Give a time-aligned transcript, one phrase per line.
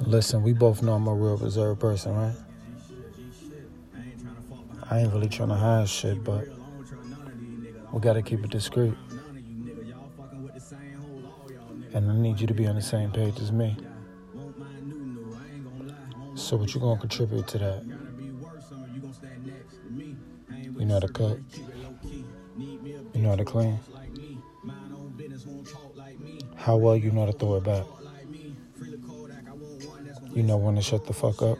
[0.00, 2.34] Listen, we both know I'm a real reserved person, right?
[4.88, 6.46] I ain't really trying to hide shit, but
[7.92, 8.94] we gotta keep it discreet.
[11.92, 13.76] And I need you to be on the same page as me.
[16.34, 17.84] So what you gonna contribute to that?
[20.78, 21.40] You know how to cook.
[22.58, 23.80] You know how to clean.
[26.54, 27.86] How well you know how to throw it back.
[30.36, 31.56] You know when to shut the fuck up.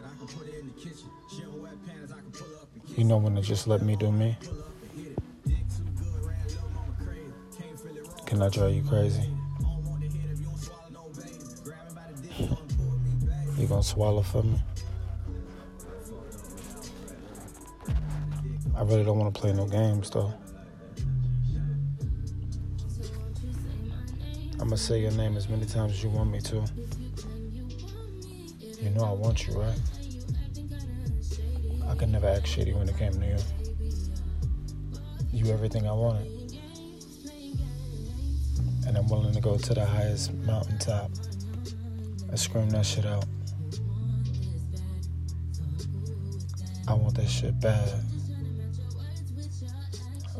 [2.95, 4.37] You know when to just let me do me.
[8.27, 9.27] Can I drive you crazy?
[13.57, 14.61] You gonna swallow for me?
[18.75, 20.31] I really don't want to play no games though.
[24.59, 26.63] I'm gonna say your name as many times as you want me to.
[28.79, 29.79] You know I want you, right?
[31.87, 33.37] I could never act shitty when it came to you.
[35.31, 36.31] You everything I wanted.
[38.85, 41.11] And I'm willing to go to the highest mountaintop
[42.29, 43.25] and scream that shit out.
[46.87, 47.91] I want that shit bad.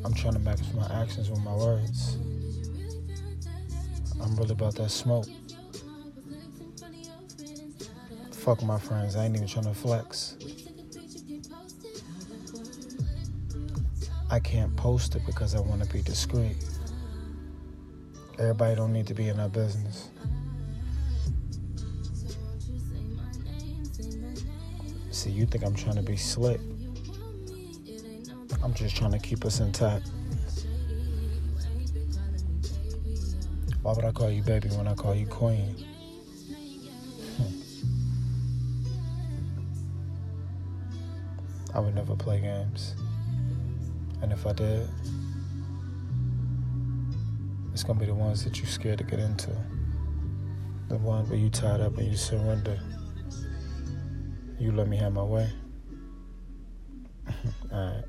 [0.05, 2.17] I'm trying to match my actions with my words.
[4.21, 5.27] I'm really about that smoke.
[8.47, 10.37] Fuck my friends, I ain't even trying to flex.
[14.31, 16.55] I can't post it because I want to be discreet.
[18.39, 20.11] Everybody don't need to be in our business.
[25.11, 26.61] See, you think I'm trying to be slick.
[28.63, 30.09] I'm just trying to keep us intact.
[33.81, 35.75] Why would I call you baby when I call you queen?
[41.77, 42.95] I would never play games.
[44.23, 44.89] And if I did,
[47.71, 49.51] it's gonna be the ones that you're scared to get into.
[50.87, 52.79] The one where you tied up and you surrender.
[54.57, 55.51] You let me have my way.
[57.71, 58.05] Alright.